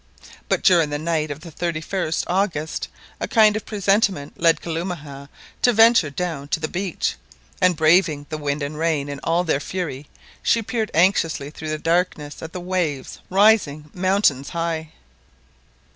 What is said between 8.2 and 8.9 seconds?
the wind and